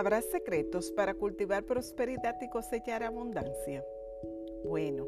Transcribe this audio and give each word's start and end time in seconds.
¿Habrá 0.00 0.22
secretos 0.22 0.90
para 0.92 1.12
cultivar 1.12 1.62
prosperidad 1.64 2.40
y 2.40 2.48
cosechar 2.48 3.02
abundancia? 3.02 3.84
Bueno, 4.64 5.06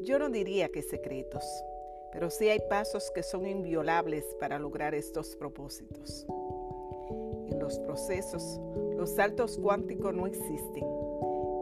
yo 0.00 0.18
no 0.18 0.30
diría 0.30 0.70
que 0.70 0.80
secretos, 0.80 1.44
pero 2.10 2.30
sí 2.30 2.48
hay 2.48 2.60
pasos 2.70 3.10
que 3.10 3.22
son 3.22 3.46
inviolables 3.46 4.24
para 4.40 4.58
lograr 4.58 4.94
estos 4.94 5.36
propósitos. 5.36 6.26
En 7.50 7.58
los 7.58 7.78
procesos, 7.80 8.58
los 8.96 9.10
saltos 9.10 9.58
cuánticos 9.58 10.14
no 10.14 10.26
existen. 10.26 10.86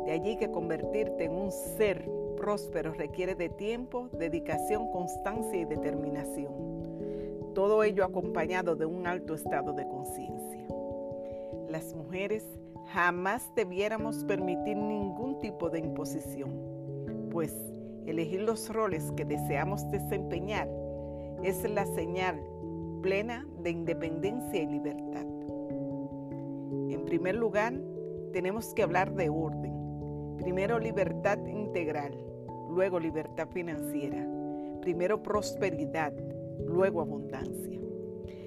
De 0.04 0.12
allí 0.12 0.36
que 0.36 0.52
convertirte 0.52 1.24
en 1.24 1.32
un 1.32 1.50
ser 1.50 2.08
próspero 2.36 2.94
requiere 2.94 3.34
de 3.34 3.48
tiempo, 3.48 4.08
dedicación, 4.12 4.88
constancia 4.92 5.58
y 5.58 5.64
determinación. 5.64 6.52
Todo 7.56 7.82
ello 7.82 8.04
acompañado 8.04 8.76
de 8.76 8.87
un 8.87 9.09
alto 9.09 9.34
estado 9.34 9.73
de 9.73 9.84
conciencia. 9.88 10.41
Las 11.72 11.94
mujeres 11.94 12.44
jamás 12.92 13.50
debiéramos 13.56 14.24
permitir 14.24 14.76
ningún 14.76 15.38
tipo 15.38 15.70
de 15.70 15.78
imposición, 15.78 16.50
pues 17.30 17.56
elegir 18.04 18.42
los 18.42 18.68
roles 18.68 19.10
que 19.12 19.24
deseamos 19.24 19.90
desempeñar 19.90 20.68
es 21.42 21.66
la 21.70 21.86
señal 21.86 22.38
plena 23.00 23.46
de 23.62 23.70
independencia 23.70 24.60
y 24.60 24.66
libertad. 24.66 25.24
En 26.90 27.06
primer 27.06 27.36
lugar, 27.36 27.73
tenemos 28.34 28.74
que 28.74 28.82
hablar 28.82 29.14
de 29.14 29.30
orden. 29.30 30.36
Primero 30.36 30.78
libertad 30.78 31.38
integral, 31.46 32.14
luego 32.68 33.00
libertad 33.00 33.48
financiera, 33.48 34.28
primero 34.82 35.23
prosperidad, 35.23 36.12
luego 36.66 37.00
abundancia. 37.00 37.80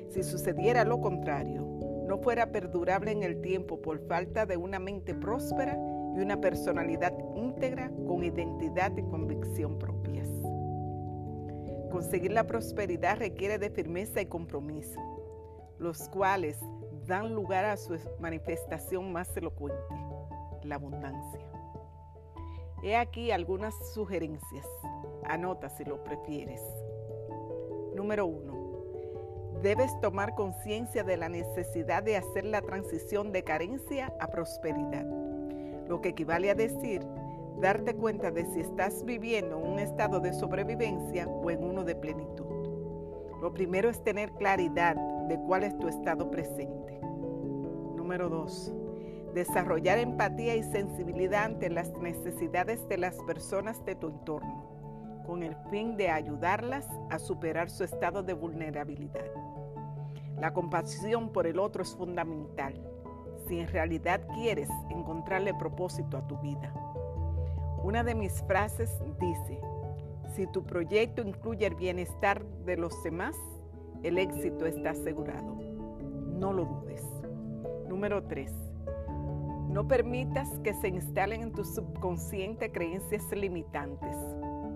Si 0.10 0.22
sucediera 0.22 0.84
lo 0.84 1.02
contrario, 1.02 1.75
no 2.08 2.20
fuera 2.20 2.52
perdurable 2.52 3.12
en 3.12 3.24
el 3.24 3.42
tiempo 3.42 3.82
por 3.82 4.00
falta 4.08 4.46
de 4.46 4.58
una 4.58 4.80
mente 4.80 5.14
próspera 5.14 5.78
y 6.16 6.20
una 6.20 6.40
personalidad 6.40 7.14
íntegra 7.36 7.92
con 8.08 8.24
identidad 8.24 8.96
y 8.96 9.04
convicción 9.04 9.78
propias. 9.80 10.30
Conseguir 11.92 12.32
la 12.32 12.46
prosperidad 12.46 13.18
requiere 13.18 13.58
de 13.58 13.70
firmeza 13.70 14.22
y 14.22 14.26
compromiso, 14.26 15.00
los 15.80 16.10
cuales 16.10 16.58
dan 17.06 17.34
lugar 17.34 17.66
a 17.66 17.78
su 17.78 17.98
manifestación 18.20 19.12
más 19.12 19.36
elocuente, 19.38 19.96
la 20.64 20.76
abundancia. 20.76 21.42
He 22.84 22.96
aquí 22.96 23.32
algunas 23.32 23.74
sugerencias. 23.94 24.68
Anota 25.24 25.70
si 25.70 25.86
lo 25.86 26.04
prefieres. 26.04 26.62
Número 27.96 28.28
1. 28.28 28.65
Debes 29.62 30.00
tomar 30.02 30.36
conciencia 30.36 31.04
de 31.04 31.18
la 31.18 31.30
necesidad 31.30 32.04
de 32.04 32.18
hacer 32.18 32.46
la 32.46 32.62
transición 32.62 33.32
de 33.32 33.44
carencia 33.44 34.14
a 34.20 34.28
prosperidad, 34.28 35.06
lo 35.88 36.02
que 36.02 36.10
equivale 36.10 36.50
a 36.50 36.56
decir 36.56 37.02
darte 37.60 37.96
cuenta 37.96 38.32
de 38.32 38.46
si 38.46 38.60
estás 38.60 39.04
viviendo 39.06 39.58
en 39.58 39.72
un 39.72 39.80
estado 39.80 40.20
de 40.20 40.34
sobrevivencia 40.34 41.28
o 41.28 41.50
en 41.50 41.64
uno 41.64 41.84
de 41.84 41.96
plenitud. 41.96 42.46
Lo 43.42 43.54
primero 43.54 43.90
es 43.90 44.04
tener 44.04 44.32
claridad 44.34 44.96
de 45.28 45.40
cuál 45.40 45.64
es 45.64 45.78
tu 45.80 45.88
estado 45.88 46.30
presente. 46.30 47.00
Número 47.96 48.30
2 48.30 48.74
desarrollar 49.36 50.00
empatía 50.00 50.56
y 50.56 50.64
sensibilidad 50.64 51.44
ante 51.44 51.70
las 51.70 51.92
necesidades 51.98 52.88
de 52.88 52.98
las 52.98 53.16
personas 53.24 53.84
de 53.86 53.96
tu 53.96 54.08
entorno, 54.08 54.75
con 55.26 55.44
el 55.44 55.56
fin 55.70 55.98
de 55.98 56.10
ayudarlas 56.10 56.88
a 57.10 57.20
superar 57.20 57.70
su 57.70 57.84
estado 57.84 58.24
de 58.24 58.34
vulnerabilidad. 58.34 59.26
La 60.40 60.54
compasión 60.54 61.32
por 61.32 61.48
el 61.48 61.60
otro 61.60 61.84
es 61.84 61.96
fundamental 61.96 62.74
si 63.48 63.60
en 63.60 63.68
realidad 63.68 64.22
quieres 64.34 64.70
encontrarle 64.90 65.54
propósito 65.54 66.18
a 66.18 66.28
tu 66.28 66.38
vida. 66.40 66.74
Una 67.84 68.04
de 68.04 68.16
mis 68.16 68.42
frases 68.44 68.92
dice, 69.20 69.62
si 70.36 70.48
tu 70.48 70.64
proyecto 70.64 71.22
incluye 71.22 71.68
el 71.68 71.76
bienestar 71.76 72.44
de 72.66 72.78
los 72.78 73.04
demás, 73.04 73.36
el 74.04 74.18
éxito 74.18 74.66
está 74.66 74.92
asegurado. 74.92 75.56
No 76.40 76.52
lo 76.54 76.66
dudes. 76.66 77.04
Número 77.88 78.24
3 78.24 78.52
no 79.76 79.90
permitas 79.90 80.48
que 80.60 80.74
se 80.74 80.88
instalen 80.88 81.42
en 81.42 81.52
tu 81.52 81.66
subconsciente 81.66 82.72
creencias 82.72 83.30
limitantes 83.34 84.16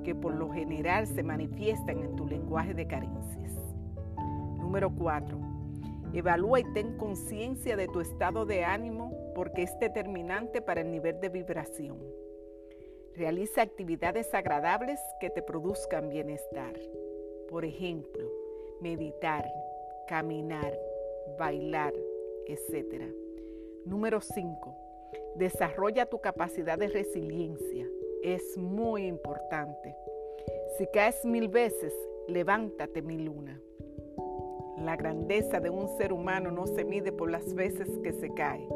que 0.10 0.16
por 0.16 0.34
lo 0.34 0.50
general 0.50 1.06
se 1.06 1.22
manifiestan 1.22 2.00
en 2.00 2.16
tu 2.16 2.26
lenguaje 2.26 2.74
de 2.74 2.88
carencias. 2.88 3.54
Número 4.58 4.90
4. 4.90 5.38
Evalúa 6.16 6.62
y 6.62 6.64
ten 6.74 6.98
conciencia 6.98 7.78
de 7.78 7.88
tu 7.88 8.02
estado 8.02 8.48
de 8.48 8.66
ánimo 8.66 9.14
porque 9.36 9.62
es 9.62 9.78
determinante 9.78 10.64
para 10.64 10.82
el 10.82 10.90
nivel 10.90 11.20
de 11.20 11.30
vibración. 11.30 12.00
Realiza 13.14 13.62
actividades 13.62 14.34
agradables 14.34 15.00
que 15.20 15.30
te 15.30 15.44
produzcan 15.44 16.10
bienestar. 16.10 16.74
Por 17.48 17.64
ejemplo, 17.64 18.28
meditar, 18.82 19.48
caminar, 20.08 20.76
bailar, 21.38 21.94
etc. 22.48 23.14
Número 23.86 24.22
5 24.22 24.76
Desarrolla 25.36 26.08
tu 26.08 26.20
capacidad 26.20 26.80
de 26.80 26.88
resiliencia. 26.88 27.88
Es 28.24 28.58
muy 28.58 29.06
importante. 29.06 29.96
Si 30.78 30.88
caes 30.88 31.24
mil 31.26 31.48
veces, 31.48 31.94
levántate 32.28 33.02
mil 33.02 33.30
una. 33.30 33.60
La 34.78 34.96
grandeza 34.96 35.60
de 35.60 35.70
un 35.70 35.88
ser 35.98 36.14
humano 36.14 36.52
no 36.52 36.68
se 36.68 36.86
mide 36.86 37.12
por 37.12 37.30
las 37.30 37.54
veces 37.54 37.90
que 38.04 38.14
se 38.14 38.30
cae, 38.34 38.68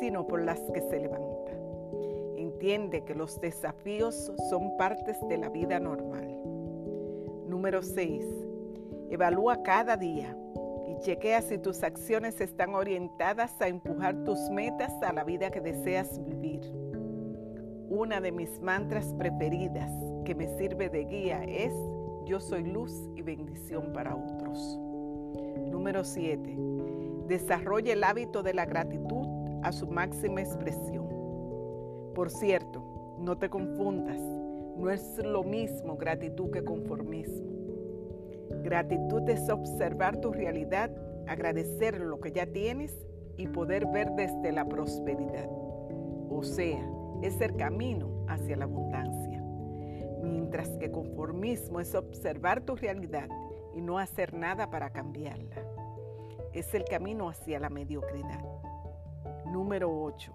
sino 0.00 0.26
por 0.26 0.42
las 0.42 0.60
que 0.72 0.80
se 0.80 1.00
levanta. 1.00 1.52
Entiende 2.36 3.04
que 3.04 3.14
los 3.14 3.40
desafíos 3.40 4.32
son 4.50 4.76
partes 4.76 5.16
de 5.28 5.38
la 5.38 5.48
vida 5.48 5.78
normal. 5.78 6.40
Número 7.46 7.82
6. 7.82 8.24
Evalúa 9.10 9.62
cada 9.62 9.96
día 9.96 10.36
Chequea 11.04 11.42
si 11.42 11.58
tus 11.58 11.82
acciones 11.82 12.40
están 12.40 12.74
orientadas 12.74 13.60
a 13.60 13.68
empujar 13.68 14.24
tus 14.24 14.38
metas 14.48 14.90
a 15.02 15.12
la 15.12 15.22
vida 15.22 15.50
que 15.50 15.60
deseas 15.60 16.24
vivir. 16.24 16.62
Una 17.90 18.20
de 18.20 18.32
mis 18.32 18.60
mantras 18.60 19.12
preferidas 19.14 19.92
que 20.24 20.34
me 20.34 20.48
sirve 20.56 20.88
de 20.88 21.04
guía 21.04 21.44
es 21.44 21.72
Yo 22.24 22.40
soy 22.40 22.64
luz 22.64 22.92
y 23.14 23.20
bendición 23.20 23.92
para 23.92 24.16
otros. 24.16 24.78
Número 25.70 26.02
7. 26.02 26.56
Desarrolla 27.28 27.92
el 27.92 28.02
hábito 28.02 28.42
de 28.42 28.54
la 28.54 28.64
gratitud 28.64 29.26
a 29.62 29.70
su 29.72 29.86
máxima 29.86 30.40
expresión. 30.40 31.06
Por 32.14 32.30
cierto, 32.30 33.16
no 33.18 33.36
te 33.36 33.50
confundas, 33.50 34.20
no 34.76 34.90
es 34.90 35.18
lo 35.18 35.42
mismo 35.42 35.96
gratitud 35.96 36.50
que 36.50 36.64
conformismo. 36.64 37.52
Gratitud 38.62 39.28
es 39.28 39.50
observar 39.50 40.16
tu 40.22 40.32
realidad, 40.32 40.90
agradecer 41.26 42.00
lo 42.00 42.18
que 42.18 42.32
ya 42.32 42.46
tienes 42.46 42.96
y 43.36 43.46
poder 43.46 43.86
ver 43.86 44.10
desde 44.12 44.52
la 44.52 44.66
prosperidad. 44.66 45.48
O 46.30 46.42
sea, 46.42 46.82
es 47.24 47.40
el 47.40 47.56
camino 47.56 48.26
hacia 48.28 48.54
la 48.54 48.66
abundancia. 48.66 49.42
Mientras 50.22 50.68
que 50.76 50.90
conformismo 50.90 51.80
es 51.80 51.94
observar 51.94 52.60
tu 52.60 52.76
realidad 52.76 53.28
y 53.72 53.80
no 53.80 53.98
hacer 53.98 54.34
nada 54.34 54.68
para 54.68 54.90
cambiarla. 54.90 55.56
Es 56.52 56.74
el 56.74 56.84
camino 56.84 57.30
hacia 57.30 57.58
la 57.58 57.70
mediocridad. 57.70 58.44
Número 59.46 59.90
8. 59.90 60.32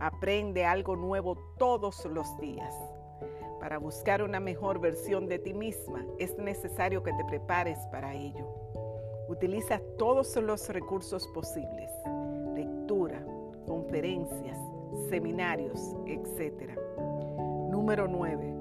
Aprende 0.00 0.64
algo 0.64 0.96
nuevo 0.96 1.36
todos 1.58 2.04
los 2.06 2.36
días. 2.38 2.74
Para 3.60 3.78
buscar 3.78 4.20
una 4.20 4.40
mejor 4.40 4.80
versión 4.80 5.28
de 5.28 5.38
ti 5.38 5.54
misma 5.54 6.04
es 6.18 6.36
necesario 6.38 7.04
que 7.04 7.12
te 7.12 7.24
prepares 7.24 7.78
para 7.92 8.14
ello. 8.14 8.48
Utiliza 9.28 9.80
todos 9.96 10.34
los 10.36 10.68
recursos 10.70 11.28
posibles, 11.28 11.90
lectura, 12.52 13.24
conferencias, 13.64 14.58
seminarios, 15.08 15.94
etc. 16.06 16.78
Número 17.70 18.08
9. 18.08 18.54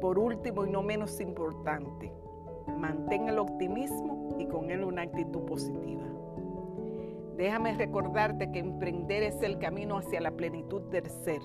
Por 0.00 0.18
último 0.18 0.66
y 0.66 0.70
no 0.70 0.82
menos 0.82 1.20
importante, 1.20 2.12
mantén 2.78 3.28
el 3.28 3.38
optimismo 3.38 4.36
y 4.38 4.46
con 4.46 4.70
él 4.70 4.84
una 4.84 5.02
actitud 5.02 5.42
positiva. 5.42 6.04
Déjame 7.36 7.74
recordarte 7.74 8.50
que 8.52 8.58
emprender 8.58 9.22
es 9.22 9.42
el 9.42 9.58
camino 9.58 9.98
hacia 9.98 10.20
la 10.20 10.32
plenitud 10.32 10.82
del 10.90 11.08
ser 11.08 11.42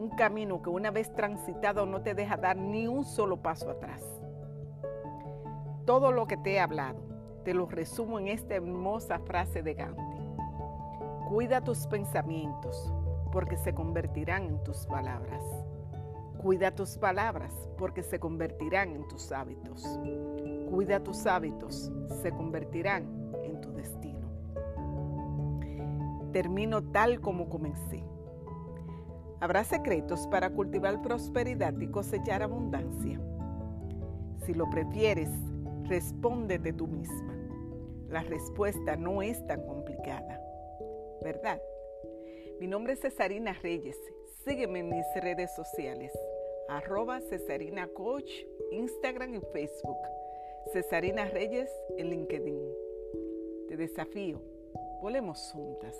un 0.00 0.08
camino 0.08 0.62
que 0.62 0.70
una 0.70 0.90
vez 0.90 1.12
transitado 1.14 1.84
no 1.84 2.00
te 2.00 2.14
deja 2.14 2.38
dar 2.38 2.56
ni 2.56 2.86
un 2.86 3.04
solo 3.04 3.36
paso 3.36 3.68
atrás. 3.68 4.02
Todo 5.84 6.10
lo 6.10 6.26
que 6.26 6.38
te 6.38 6.54
he 6.54 6.60
hablado, 6.60 7.00
te 7.44 7.52
lo 7.52 7.66
resumo 7.66 8.18
en 8.18 8.28
esta 8.28 8.54
hermosa 8.54 9.18
frase 9.18 9.62
de 9.62 9.74
Gandhi. 9.74 10.00
Cuida 11.28 11.62
tus 11.62 11.86
pensamientos, 11.86 12.94
porque 13.32 13.56
se 13.56 13.74
convertirán 13.74 14.44
en 14.44 14.62
tus 14.64 14.86
palabras. 14.86 15.42
Cuida 16.42 16.74
tus 16.74 16.96
palabras, 16.96 17.52
porque 17.76 18.02
se 18.02 18.18
convertirán 18.18 18.96
en 18.96 19.06
tus 19.08 19.30
hábitos. 19.30 19.84
Cuida 20.70 21.00
tus 21.02 21.26
hábitos, 21.26 21.92
se 22.22 22.30
convertirán 22.32 23.04
en 23.42 23.60
tu 23.60 23.72
destino. 23.72 24.20
termino 26.32 26.80
tal 26.80 27.20
como 27.20 27.48
comencé. 27.48 28.04
Habrá 29.40 29.64
secretos 29.64 30.28
para 30.28 30.50
cultivar 30.50 31.02
prosperidad 31.02 31.76
y 31.80 31.88
cosechar 31.88 32.42
abundancia. 32.42 33.20
Si 34.44 34.54
lo 34.54 34.70
prefieres, 34.70 35.30
respóndete 35.84 36.72
tú 36.72 36.86
misma. 36.86 37.34
La 38.08 38.22
respuesta 38.22 38.96
no 38.96 39.22
es 39.22 39.44
tan 39.46 39.66
complicada, 39.66 40.40
¿verdad? 41.22 41.60
Mi 42.60 42.66
nombre 42.66 42.92
es 42.92 43.00
Cesarina 43.00 43.54
Reyes. 43.54 43.96
Sígueme 44.44 44.80
en 44.80 44.90
mis 44.90 45.06
redes 45.16 45.50
sociales, 45.56 46.12
arroba 46.68 47.18
Cesarina 47.22 47.88
Coach, 47.88 48.30
Instagram 48.70 49.36
y 49.36 49.40
Facebook. 49.50 49.96
Cesarina 50.70 51.24
Reyes 51.24 51.70
en 51.96 52.10
LinkedIn. 52.10 52.60
Te 53.66 53.78
desafío, 53.78 54.42
volemos 55.00 55.50
juntas. 55.54 55.96